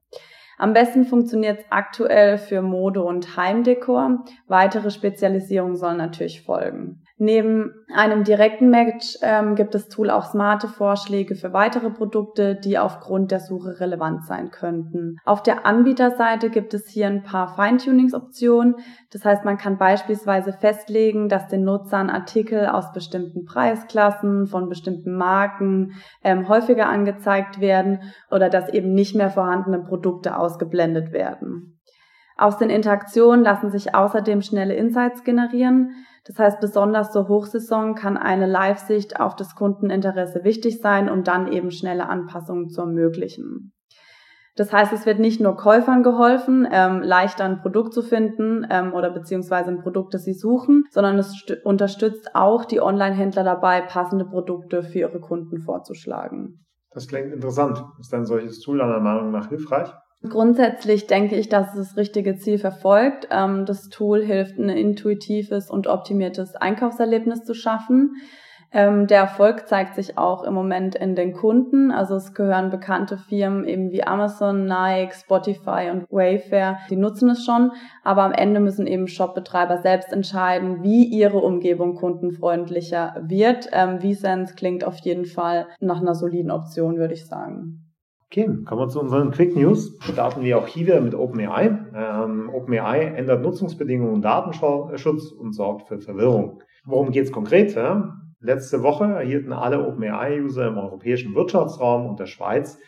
Am 0.57 0.73
besten 0.73 1.05
funktioniert 1.05 1.59
es 1.59 1.67
aktuell 1.69 2.39
für 2.39 2.63
Mode 2.63 3.03
und 3.03 3.37
Heimdekor. 3.37 4.25
Weitere 4.47 4.91
Spezialisierungen 4.91 5.77
sollen 5.77 5.99
natürlich 5.99 6.41
folgen. 6.41 7.03
Neben 7.19 7.73
einem 7.95 8.25
direkten 8.25 8.69
Match 8.69 9.17
ähm, 9.23 9.55
gibt 9.55 9.75
das 9.75 9.89
Tool 9.89 10.11
auch 10.11 10.27
smarte 10.27 10.69
Vorschläge 10.69 11.35
für 11.35 11.55
weitere 11.55 11.89
Produkte, 11.89 12.57
die 12.57 12.79
aufgrund 12.79 13.31
der 13.31 13.41
Suche 13.41 13.81
relevant 13.81 14.27
sein 14.27 14.51
könnten. 14.51 15.17
Auf 15.25 15.43
der 15.43 15.65
Anbieterseite 15.65 16.51
gibt 16.51 16.75
es 16.75 16.87
hier 16.89 17.07
ein 17.07 17.23
paar 17.23 17.57
Feintunings-Optionen. 17.57 18.77
Das 19.13 19.25
heißt, 19.25 19.47
man 19.47 19.57
kann 19.57 19.79
beispielsweise 19.79 20.53
festlegen, 20.53 21.31
dass 21.31 21.49
den 21.49 21.65
Nutzern 21.65 22.11
Artikel 22.11 22.67
aus 22.67 22.93
bestimmten 22.93 23.47
Preisklassen 23.47 24.47
von 24.47 24.69
bestimmten 24.69 25.17
Marken 25.17 25.93
ähm, 26.23 26.49
häufiger 26.49 26.87
angezeigt 26.87 27.61
werden 27.61 28.01
oder 28.31 28.51
dass 28.51 28.69
eben 28.69 28.93
nicht 28.93 29.17
mehr 29.17 29.31
vorhandene 29.31 29.79
Produkte 29.79 30.37
ausgeblendet 30.37 31.13
werden. 31.13 31.76
Aus 32.37 32.59
den 32.59 32.69
Interaktionen 32.69 33.43
lassen 33.43 33.71
sich 33.71 33.95
außerdem 33.95 34.43
schnelle 34.43 34.75
Insights 34.75 35.25
generieren. 35.25 35.93
Das 36.27 36.39
heißt, 36.39 36.61
besonders 36.61 37.11
zur 37.13 37.29
Hochsaison 37.29 37.95
kann 37.95 38.19
eine 38.19 38.47
Live-Sicht 38.47 39.19
auf 39.19 39.37
das 39.37 39.55
Kundeninteresse 39.55 40.45
wichtig 40.45 40.81
sein, 40.81 41.09
um 41.09 41.25
dann 41.25 41.51
eben 41.51 41.71
schnelle 41.71 42.09
Anpassungen 42.09 42.69
zu 42.69 42.83
ermöglichen. 42.83 43.73
Das 44.57 44.73
heißt, 44.73 44.93
es 44.93 45.05
wird 45.05 45.19
nicht 45.19 45.41
nur 45.41 45.57
Käufern 45.57 46.03
geholfen, 46.03 46.67
ähm, 46.71 47.03
leichter 47.03 47.45
ein 47.45 47.61
Produkt 47.61 47.93
zu 47.93 48.03
finden 48.03 48.67
ähm, 48.71 48.95
oder 48.95 49.11
beziehungsweise 49.11 49.71
ein 49.71 49.81
Produkt, 49.81 50.15
das 50.15 50.25
sie 50.25 50.33
suchen, 50.33 50.85
sondern 50.91 51.19
es 51.19 51.45
unterstützt 51.63 52.31
auch 52.35 52.65
die 52.65 52.81
Online-Händler 52.81 53.45
dabei, 53.45 53.83
passende 53.83 54.25
Produkte 54.25 54.83
für 54.83 55.01
ihre 55.01 55.21
Kunden 55.21 55.59
vorzuschlagen. 55.59 56.65
Das 56.91 57.07
klingt 57.07 57.35
interessant. 57.35 57.83
Ist 58.01 58.15
ein 58.15 58.25
solches 58.25 58.61
Tool 58.61 58.79
deiner 58.79 59.01
Meinung 59.01 59.31
nach 59.31 59.51
hilfreich? 59.51 59.91
Grundsätzlich 60.29 61.07
denke 61.07 61.37
ich, 61.37 61.49
dass 61.49 61.75
es 61.75 61.89
das 61.89 61.97
richtige 61.97 62.37
Ziel 62.37 62.59
verfolgt. 62.59 63.29
Ähm, 63.31 63.67
das 63.67 63.89
Tool 63.89 64.25
hilft, 64.25 64.59
ein 64.59 64.69
intuitives 64.69 65.71
und 65.71 65.87
optimiertes 65.87 66.55
Einkaufserlebnis 66.57 67.45
zu 67.45 67.55
schaffen. 67.55 68.17
Ähm, 68.73 69.07
der 69.07 69.21
Erfolg 69.21 69.69
zeigt 69.69 69.95
sich 69.95 70.19
auch 70.19 70.43
im 70.43 70.53
Moment 70.53 70.97
in 70.97 71.15
den 71.15 71.33
Kunden. 71.33 71.91
Also 71.91 72.17
es 72.17 72.35
gehören 72.35 72.71
bekannte 72.71 73.17
Firmen 73.17 73.65
eben 73.65 73.91
wie 73.91 74.03
Amazon, 74.03 74.67
Nike, 74.67 75.15
Spotify 75.15 75.91
und 75.93 76.11
Wayfair, 76.11 76.79
die 76.91 76.97
nutzen 76.97 77.31
es 77.31 77.45
schon. 77.45 77.73
Aber 78.03 78.25
am 78.25 78.33
Ende 78.33 78.61
müssen 78.61 78.87
eben 78.87 79.09
Shopbetreiber 79.09 79.79
selbst 79.79 80.13
entscheiden, 80.13 80.83
wie 80.83 81.05
ihre 81.05 81.39
Umgebung 81.39 81.95
kundenfreundlicher 81.95 83.17
wird. 83.23 83.69
Ähm, 83.73 84.01
VSense 84.01 84.55
klingt 84.57 84.85
auf 84.85 84.99
jeden 84.99 85.25
Fall 85.25 85.69
nach 85.81 86.01
einer 86.01 86.15
soliden 86.15 86.51
Option, 86.51 86.99
würde 86.99 87.15
ich 87.15 87.27
sagen. 87.27 87.86
Okay, 88.29 88.45
kommen 88.65 88.81
wir 88.81 88.89
zu 88.89 89.01
unseren 89.01 89.31
Quick 89.31 89.55
News. 89.55 89.97
Starten 90.01 90.43
wir 90.43 90.59
auch 90.59 90.67
hier 90.67 90.89
wieder 90.89 91.01
mit 91.01 91.15
OpenAI. 91.15 91.79
Ähm, 91.95 92.51
OpenAI 92.53 93.05
ändert 93.15 93.43
Nutzungsbedingungen 93.43 94.15
und 94.15 94.23
Datenschutz 94.23 95.31
und 95.31 95.53
sorgt 95.53 95.87
für 95.87 96.01
Verwirrung. 96.01 96.61
Worum 96.85 97.13
geht 97.13 97.25
es 97.25 97.33
konkret? 97.33 97.75
Ja? 97.77 98.17
Letzte 98.41 98.83
Woche 98.83 99.05
erhielten 99.05 99.53
alle 99.53 99.87
OpenAI-User 99.87 100.67
im 100.67 100.77
europäischen 100.77 101.37
Wirtschaftsraum 101.37 102.07
und 102.07 102.19
der 102.19 102.27
Schweiz 102.27 102.81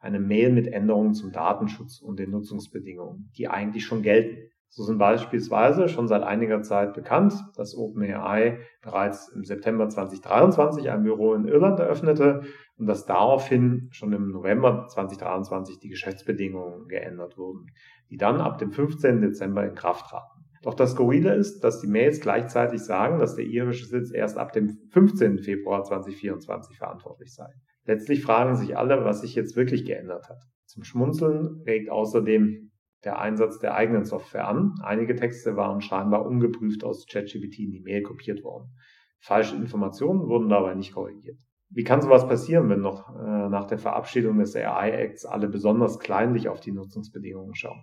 eine 0.00 0.18
Mail 0.18 0.52
mit 0.52 0.66
Änderungen 0.66 1.12
zum 1.12 1.30
Datenschutz 1.30 2.00
und 2.00 2.18
den 2.18 2.30
Nutzungsbedingungen, 2.30 3.30
die 3.36 3.48
eigentlich 3.48 3.84
schon 3.84 4.02
gelten. 4.02 4.50
So 4.68 4.82
sind 4.82 4.98
beispielsweise 4.98 5.88
schon 5.88 6.06
seit 6.06 6.22
einiger 6.22 6.60
Zeit 6.62 6.92
bekannt, 6.92 7.34
dass 7.56 7.76
OpenAI 7.76 8.58
bereits 8.82 9.28
im 9.28 9.44
September 9.44 9.88
2023 9.88 10.90
ein 10.90 11.02
Büro 11.02 11.34
in 11.34 11.48
Irland 11.48 11.80
eröffnete 11.80 12.42
und 12.76 12.86
dass 12.86 13.06
daraufhin 13.06 13.88
schon 13.92 14.12
im 14.12 14.30
November 14.30 14.86
2023 14.88 15.78
die 15.78 15.88
Geschäftsbedingungen 15.88 16.88
geändert 16.88 17.38
wurden, 17.38 17.66
die 18.10 18.18
dann 18.18 18.40
ab 18.40 18.58
dem 18.58 18.70
15. 18.70 19.20
Dezember 19.22 19.64
in 19.64 19.74
Kraft 19.74 20.10
traten. 20.10 20.44
Doch 20.62 20.74
das 20.74 20.92
Skurrile 20.92 21.34
ist, 21.34 21.60
dass 21.60 21.80
die 21.80 21.86
Mails 21.86 22.20
gleichzeitig 22.20 22.80
sagen, 22.80 23.18
dass 23.18 23.36
der 23.36 23.44
irische 23.44 23.86
Sitz 23.86 24.10
erst 24.10 24.36
ab 24.36 24.52
dem 24.52 24.76
15. 24.90 25.38
Februar 25.38 25.84
2024 25.84 26.76
verantwortlich 26.76 27.32
sei. 27.32 27.48
Letztlich 27.84 28.22
fragen 28.22 28.56
sich 28.56 28.76
alle, 28.76 29.04
was 29.04 29.20
sich 29.20 29.36
jetzt 29.36 29.56
wirklich 29.56 29.84
geändert 29.84 30.28
hat. 30.28 30.42
Zum 30.66 30.82
Schmunzeln 30.82 31.62
regt 31.66 31.88
außerdem 31.88 32.72
der 33.06 33.20
Einsatz 33.20 33.60
der 33.60 33.74
eigenen 33.74 34.04
Software 34.04 34.48
an. 34.48 34.74
Einige 34.82 35.14
Texte 35.14 35.56
waren 35.56 35.80
scheinbar 35.80 36.26
ungeprüft 36.26 36.84
aus 36.84 37.06
ChatGPT 37.06 37.60
in 37.60 37.70
die 37.70 37.80
Mail 37.80 38.02
kopiert 38.02 38.42
worden. 38.42 38.74
Falsche 39.20 39.56
Informationen 39.56 40.28
wurden 40.28 40.48
dabei 40.48 40.74
nicht 40.74 40.92
korrigiert. 40.92 41.38
Wie 41.70 41.84
kann 41.84 42.02
sowas 42.02 42.28
passieren, 42.28 42.68
wenn 42.68 42.80
noch 42.80 43.14
äh, 43.16 43.48
nach 43.48 43.66
der 43.66 43.78
Verabschiedung 43.78 44.38
des 44.38 44.54
AI-Acts 44.54 45.24
alle 45.24 45.48
besonders 45.48 45.98
kleinlich 45.98 46.48
auf 46.48 46.60
die 46.60 46.72
Nutzungsbedingungen 46.72 47.54
schauen? 47.54 47.82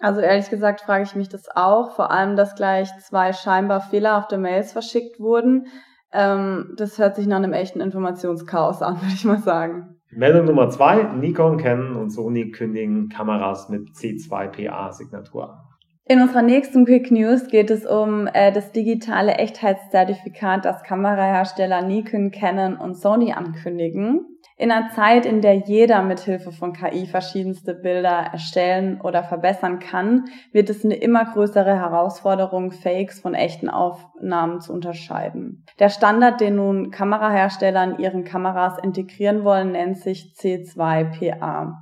Also 0.00 0.20
ehrlich 0.20 0.50
gesagt 0.50 0.80
frage 0.80 1.04
ich 1.04 1.16
mich 1.16 1.28
das 1.28 1.48
auch, 1.54 1.96
vor 1.96 2.10
allem, 2.10 2.36
dass 2.36 2.54
gleich 2.54 2.88
zwei 3.00 3.32
scheinbar 3.32 3.80
fehlerhafte 3.80 4.38
Mails 4.38 4.72
verschickt 4.72 5.18
wurden. 5.18 5.66
Ähm, 6.12 6.74
das 6.76 6.98
hört 6.98 7.16
sich 7.16 7.26
nach 7.26 7.38
einem 7.38 7.52
echten 7.52 7.80
Informationschaos 7.80 8.82
an, 8.82 8.96
würde 9.02 9.14
ich 9.14 9.24
mal 9.24 9.38
sagen. 9.38 9.97
Meldung 10.18 10.46
Nummer 10.46 10.68
zwei, 10.68 11.04
Nikon, 11.14 11.58
Canon 11.58 11.94
und 11.94 12.10
Sony 12.10 12.50
kündigen 12.50 13.08
Kameras 13.08 13.68
mit 13.68 13.90
C2PA-Signatur 13.90 15.48
an. 15.48 15.58
In 16.06 16.20
unserer 16.20 16.42
nächsten 16.42 16.84
Quick 16.86 17.12
News 17.12 17.46
geht 17.46 17.70
es 17.70 17.86
um 17.86 18.26
äh, 18.26 18.50
das 18.50 18.72
digitale 18.72 19.34
Echtheitszertifikat, 19.34 20.64
das 20.64 20.82
Kamerahersteller 20.82 21.82
Nikon, 21.82 22.32
Canon 22.32 22.76
und 22.76 22.96
Sony 22.96 23.32
ankündigen. 23.32 24.26
In 24.60 24.72
einer 24.72 24.90
Zeit, 24.90 25.24
in 25.24 25.40
der 25.40 25.54
jeder 25.54 26.02
mit 26.02 26.18
Hilfe 26.18 26.50
von 26.50 26.72
KI 26.72 27.06
verschiedenste 27.06 27.74
Bilder 27.74 28.30
erstellen 28.32 29.00
oder 29.00 29.22
verbessern 29.22 29.78
kann, 29.78 30.24
wird 30.50 30.68
es 30.68 30.84
eine 30.84 30.96
immer 30.96 31.26
größere 31.26 31.76
Herausforderung, 31.76 32.72
Fakes 32.72 33.20
von 33.20 33.34
echten 33.34 33.70
Aufnahmen 33.70 34.60
zu 34.60 34.72
unterscheiden. 34.72 35.64
Der 35.78 35.90
Standard, 35.90 36.40
den 36.40 36.56
nun 36.56 36.90
Kamerahersteller 36.90 37.84
in 37.84 37.98
ihren 38.00 38.24
Kameras 38.24 38.78
integrieren 38.82 39.44
wollen, 39.44 39.70
nennt 39.70 39.98
sich 39.98 40.34
C2PA. 40.36 41.74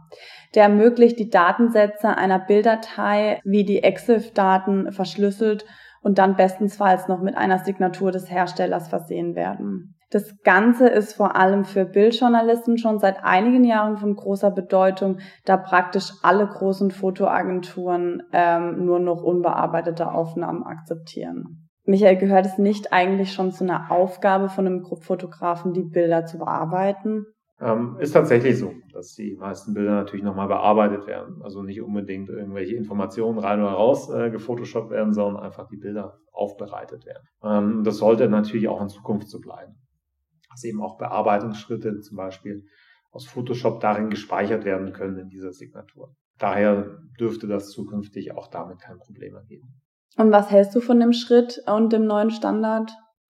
Der 0.55 0.65
ermöglicht 0.65 1.19
die 1.19 1.31
Datensätze 1.31 2.15
einer 2.15 2.41
Bilddatei 2.41 3.41
wie 3.43 3.65
die 3.65 3.85
EXIF-Daten 3.85 4.93
verschlüsselt 4.93 5.65
und 6.03 6.19
dann 6.19 6.37
bestensfalls 6.37 7.09
noch 7.09 7.23
mit 7.23 7.39
einer 7.39 7.61
Signatur 7.61 8.13
des 8.13 8.31
Herstellers 8.31 8.89
versehen 8.89 9.35
werden. 9.35 9.96
Das 10.11 10.41
Ganze 10.45 10.89
ist 10.89 11.15
vor 11.15 11.35
allem 11.35 11.65
für 11.65 11.85
Bildjournalisten 11.85 12.79
schon 12.79 13.01
seit 13.01 13.25
einigen 13.25 13.65
Jahren 13.65 13.97
von 13.97 14.15
großer 14.15 14.53
Bedeutung, 14.53 15.19
da 15.45 15.57
praktisch 15.57 16.13
alle 16.23 16.47
großen 16.47 16.93
Fotoagenturen 16.93 18.23
ähm, 18.33 18.85
nur 18.85 19.01
noch 19.01 19.23
unbearbeitete 19.23 20.11
Aufnahmen 20.11 20.63
akzeptieren. 20.63 21.69
Michael, 21.85 22.17
gehört 22.19 22.47
es 22.47 22.59
nicht 22.59 22.93
eigentlich 22.93 23.33
schon 23.33 23.51
zu 23.51 23.65
einer 23.65 23.91
Aufgabe 23.91 24.49
von 24.49 24.67
einem 24.67 24.85
Fotografen, 24.85 25.73
die 25.73 25.85
Bilder 25.85 26.25
zu 26.25 26.39
bearbeiten? 26.39 27.27
Ähm, 27.61 27.97
ist 27.99 28.13
tatsächlich 28.13 28.59
so, 28.59 28.73
dass 28.93 29.15
die 29.15 29.35
meisten 29.37 29.75
Bilder 29.75 29.93
natürlich 29.93 30.25
nochmal 30.25 30.49
bearbeitet 30.49 31.07
werden. 31.07 31.41
Also 31.43 31.63
nicht 31.63 31.81
unbedingt 31.81 32.29
irgendwelche 32.29 32.77
Informationen 32.77 33.39
rein 33.39 33.61
oder 33.61 33.71
raus 33.71 34.11
äh, 34.11 34.31
gefotoshoppt 34.31 34.91
werden, 34.91 35.15
sondern 35.15 35.43
einfach 35.43 35.67
die 35.69 35.79
Bilder 35.79 36.19
aufbereitet 36.33 37.07
werden. 37.07 37.25
Ähm, 37.43 37.83
das 37.83 37.97
sollte 37.97 38.29
natürlich 38.29 38.69
auch 38.69 38.83
in 38.83 38.89
Zukunft 38.89 39.29
so 39.29 39.41
bleiben 39.41 39.75
dass 40.57 40.65
eben 40.65 40.81
auch 40.81 40.97
Bearbeitungsschritte 40.97 42.01
zum 42.01 42.17
Beispiel 42.17 42.65
aus 43.11 43.27
Photoshop 43.27 43.81
darin 43.81 44.09
gespeichert 44.09 44.65
werden 44.65 44.93
können 44.93 45.19
in 45.19 45.29
dieser 45.29 45.53
Signatur. 45.53 46.15
Daher 46.39 46.99
dürfte 47.21 47.47
das 47.47 47.71
zukünftig 47.71 48.33
auch 48.33 48.49
damit 48.49 48.81
kein 48.81 48.99
Problem 48.99 49.35
ergeben. 49.35 49.69
Und 50.17 50.33
was 50.33 50.51
hältst 50.51 50.75
du 50.75 50.81
von 50.81 50.99
dem 50.99 51.13
Schritt 51.13 51.63
und 51.67 51.93
dem 51.93 52.07
neuen 52.07 52.31
Standard? 52.31 52.91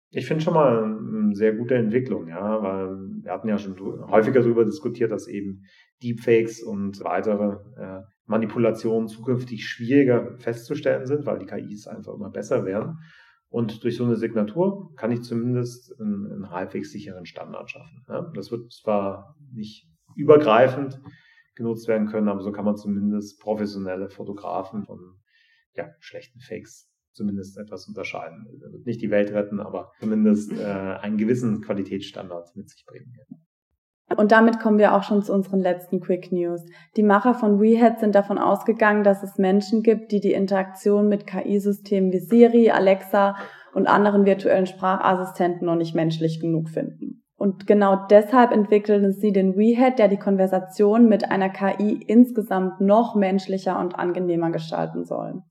Ich 0.10 0.25
finde 0.25 0.44
schon 0.44 0.56
mal 0.56 0.84
eine 0.84 1.36
sehr 1.36 1.54
gute 1.54 1.75
Entwicklung, 1.75 2.28
ja, 2.28 2.62
weil 2.62 2.98
wir 3.22 3.32
hatten 3.32 3.48
ja 3.48 3.58
schon 3.58 3.80
häufiger 4.10 4.42
darüber 4.42 4.66
diskutiert, 4.66 5.12
dass 5.12 5.28
eben 5.28 5.63
Deepfakes 6.04 6.63
und 6.63 7.04
weitere 7.04 7.56
äh, 7.78 8.01
Manipulationen 8.25 9.08
zukünftig 9.08 9.68
schwieriger 9.68 10.38
festzustellen 10.40 11.06
sind, 11.06 11.25
weil 11.25 11.40
die 11.40 11.46
KIs 11.46 11.88
einfach 11.88 12.16
immer 12.16 12.32
besser 12.32 12.66
werden. 12.66 12.98
Und 13.51 13.84
durch 13.84 13.98
so 13.98 14.05
eine 14.05 14.15
Signatur 14.15 14.96
kann 14.96 15.12
ich 15.12 15.24
zumindest 15.24 16.00
einen, 16.00 16.31
einen 16.31 16.51
halbwegs 16.51 16.91
sicheren 16.91 17.25
Standard 17.25 17.70
schaffen. 17.70 18.05
Ja, 18.08 18.31
das 18.34 18.50
wird 18.50 18.72
zwar 18.72 19.36
nicht 19.51 19.89
übergreifend 20.15 21.01
genutzt 21.55 21.89
werden 21.89 22.08
können, 22.08 22.29
aber 22.29 22.41
so 22.41 22.53
kann 22.53 22.63
man 22.63 22.77
zumindest 22.77 23.41
professionelle 23.41 24.10
Fotografen 24.10 24.86
von 24.86 25.20
ja, 25.74 25.89
schlechten 26.00 26.39
Fakes 26.39 26.89
zumindest 27.12 27.58
etwas 27.58 27.89
unterscheiden. 27.89 28.48
Er 28.63 28.72
wird 28.72 28.86
nicht 28.86 29.01
die 29.01 29.12
Welt 29.12 29.31
retten, 29.31 29.60
aber 29.60 29.91
zumindest 30.00 30.53
äh, 30.53 30.63
einen 30.63 31.17
gewissen 31.17 31.62
Qualitätsstandard 31.62 32.55
mit 32.55 32.70
sich 32.70 32.86
bringen. 32.86 33.13
Und 34.18 34.32
damit 34.32 34.60
kommen 34.60 34.77
wir 34.77 34.96
auch 34.96 35.03
schon 35.03 35.22
zu 35.24 35.34
unseren 35.34 35.60
letzten 35.60 36.00
Quick 36.00 36.32
News. 36.32 36.62
Die 36.98 37.03
Macher 37.03 37.34
von 37.34 37.60
WeHead 37.60 38.00
sind 38.00 38.15
davon 38.15 38.38
ausgegangen, 38.38 39.03
dass 39.03 39.24
es 39.24 39.38
Menschen 39.38 39.84
gibt, 39.84 40.12
die 40.12 40.20
die 40.20 40.34
Interaktion 40.34 41.08
mit 41.08 41.27
KI-Systemen 41.27 42.12
wie 42.12 42.20
Siri, 42.20 42.72
Alexa 42.72 43.36
und 43.74 43.88
anderen 43.88 44.25
virtuellen 44.25 44.68
Sprachassistenten 44.68 45.65
noch 45.65 45.75
nicht 45.75 45.96
menschlich 45.96 46.39
genug 46.39 46.70
finden. 46.70 47.24
Und 47.38 47.65
genau 47.65 48.06
deshalb 48.08 48.51
entwickelten 48.51 49.13
sie 49.13 49.32
den 49.32 49.58
WeHead, 49.58 49.98
der 49.98 50.08
die 50.08 50.20
Konversation 50.20 51.10
mit 51.10 51.32
einer 51.32 51.50
KI 51.50 51.94
insgesamt 52.06 52.82
noch 52.82 53.15
menschlicher 53.15 53.80
und 53.80 53.98
angenehmer 53.98 54.51
gestalten 54.51 55.06
soll. 55.06 55.41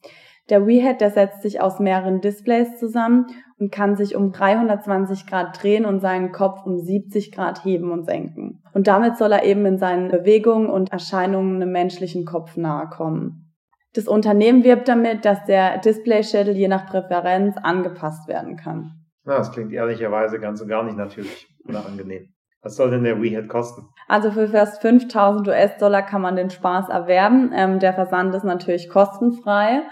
Der 0.49 0.67
WeHead, 0.67 1.01
der 1.01 1.11
setzt 1.11 1.43
sich 1.43 1.61
aus 1.61 1.79
mehreren 1.79 2.21
Displays 2.21 2.79
zusammen 2.79 3.27
und 3.59 3.71
kann 3.71 3.95
sich 3.95 4.17
um 4.17 4.33
320 4.33 5.27
Grad 5.27 5.63
drehen 5.63 5.85
und 5.85 6.01
seinen 6.01 6.33
Kopf 6.33 6.65
um 6.65 6.79
70 6.79 7.31
Grad 7.31 7.65
heben 7.65 7.93
und 7.93 8.05
senken. 8.05 8.63
Und 8.73 8.87
damit 8.87 9.17
soll 9.17 9.33
er 9.33 9.45
eben 9.45 9.67
in 9.67 9.79
seinen 9.79 10.09
Bewegungen 10.09 10.71
und 10.71 10.93
Erscheinungen 10.93 11.57
einem 11.57 11.73
menschlichen 11.73 12.25
Kopf 12.25 12.57
nahe 12.57 12.89
kommen. 12.89 13.53
Das 13.95 14.07
Unternehmen 14.07 14.65
wirbt 14.65 14.89
damit, 14.89 15.25
dass 15.25 15.45
der 15.45 15.79
Display-Schädel 15.79 16.57
je 16.57 16.69
nach 16.69 16.87
Präferenz 16.87 17.57
angepasst 17.61 18.29
werden 18.29 18.57
kann. 18.57 18.93
Na, 19.25 19.37
das 19.39 19.53
klingt 19.53 19.73
ehrlicherweise 19.73 20.39
ganz 20.39 20.61
und 20.61 20.69
gar 20.69 20.85
nicht 20.85 20.97
natürlich 20.97 21.49
oder 21.69 21.85
angenehm. 21.85 22.33
Was 22.63 22.77
soll 22.77 22.91
denn 22.91 23.05
der 23.05 23.21
WeHead 23.21 23.49
kosten? 23.49 23.89
Also 24.07 24.31
für 24.31 24.49
fast 24.49 24.83
5000 24.83 25.49
US-Dollar 25.49 26.03
kann 26.03 26.21
man 26.21 26.37
den 26.37 26.51
Spaß 26.51 26.89
erwerben. 26.89 27.53
Ähm, 27.55 27.79
der 27.79 27.95
Versand 27.95 28.35
ist 28.35 28.45
natürlich 28.45 28.91
kostenfrei. 28.91 29.83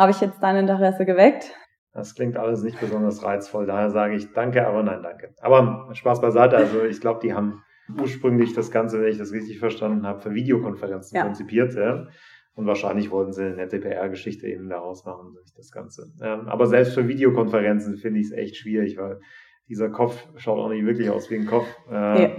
Habe 0.00 0.12
ich 0.12 0.20
jetzt 0.22 0.42
dein 0.42 0.56
Interesse 0.56 1.04
geweckt? 1.04 1.54
Das 1.92 2.14
klingt 2.14 2.38
alles 2.38 2.62
nicht 2.62 2.80
besonders 2.80 3.22
reizvoll. 3.22 3.66
Daher 3.66 3.90
sage 3.90 4.14
ich 4.14 4.32
danke, 4.32 4.66
aber 4.66 4.82
nein, 4.82 5.02
danke. 5.02 5.34
Aber 5.42 5.90
Spaß 5.92 6.22
beiseite. 6.22 6.56
Also 6.56 6.84
ich 6.84 7.02
glaube, 7.02 7.20
die 7.22 7.34
haben 7.34 7.62
ursprünglich 7.98 8.54
das 8.54 8.70
Ganze, 8.70 9.02
wenn 9.02 9.10
ich 9.10 9.18
das 9.18 9.30
richtig 9.30 9.58
verstanden 9.58 10.06
habe, 10.06 10.20
für 10.20 10.32
Videokonferenzen 10.32 11.18
ja. 11.18 11.24
konzipiert. 11.24 11.74
Ja? 11.74 12.06
Und 12.54 12.66
wahrscheinlich 12.66 13.10
wollten 13.10 13.34
sie 13.34 13.44
eine 13.44 13.56
nette 13.56 13.78
PR-Geschichte 13.78 14.46
eben 14.46 14.70
daraus 14.70 15.04
machen, 15.04 15.34
durch 15.34 15.52
das 15.54 15.70
Ganze. 15.70 16.10
Ähm, 16.22 16.48
aber 16.48 16.66
selbst 16.66 16.94
für 16.94 17.06
Videokonferenzen 17.06 17.98
finde 17.98 18.20
ich 18.20 18.28
es 18.28 18.32
echt 18.32 18.56
schwierig, 18.56 18.96
weil 18.96 19.20
dieser 19.68 19.90
Kopf 19.90 20.28
schaut 20.36 20.58
auch 20.60 20.70
nicht 20.70 20.86
wirklich 20.86 21.10
aus 21.10 21.30
wie 21.30 21.36
ein 21.36 21.46
Kopf. 21.46 21.68
Äh, 21.90 22.22
ja. 22.22 22.30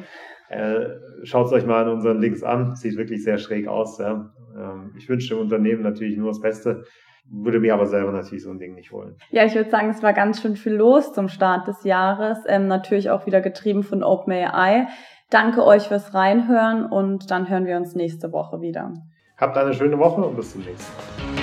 äh, 0.50 1.00
Schaut 1.26 1.46
es 1.46 1.52
euch 1.52 1.68
mal 1.68 1.84
an 1.84 1.92
unseren 1.92 2.20
Links 2.20 2.42
an. 2.42 2.76
Sieht 2.76 2.98
wirklich 2.98 3.24
sehr 3.24 3.38
schräg 3.38 3.68
aus. 3.68 4.00
Ja? 4.00 4.34
Ähm, 4.58 4.96
ich 4.98 5.08
wünsche 5.08 5.36
dem 5.36 5.44
Unternehmen 5.44 5.84
natürlich 5.84 6.18
nur 6.18 6.30
das 6.30 6.42
Beste 6.42 6.86
würde 7.32 7.60
mir 7.60 7.74
aber 7.74 7.86
selber 7.86 8.12
natürlich 8.12 8.44
so 8.44 8.52
ein 8.52 8.60
Ding 8.60 8.76
nicht 8.76 8.92
holen. 8.92 9.16
Ja, 9.30 9.46
ich 9.46 9.56
würde 9.56 9.70
sagen, 9.70 9.90
es 9.90 10.04
war 10.04 10.14
ganz 10.14 10.42
schön 10.42 10.56
viel 10.56 10.74
los 10.74 11.14
zum 11.14 11.30
Start 11.30 11.68
des 11.68 11.84
Jahres. 11.84 12.40
Ähm, 12.48 12.68
natürlich 12.68 13.10
auch 13.10 13.26
wieder 13.26 13.42
getrieben 13.42 13.84
von 13.84 14.04
OpenAI. 14.04 14.88
Danke 15.30 15.66
euch 15.66 15.88
fürs 15.88 16.14
Reinhören 16.14 16.86
und 16.86 17.32
dann 17.32 17.50
hören 17.50 17.66
wir 17.66 17.78
uns 17.78 17.96
nächste 17.96 18.34
Woche 18.34 18.62
wieder. 18.62 18.94
Habt 19.38 19.58
eine 19.58 19.74
schöne 19.74 19.98
Woche 19.98 20.22
und 20.22 20.36
bis 20.36 20.52
zum 20.52 20.62
nächsten 20.62 20.94
Mal. 21.36 21.41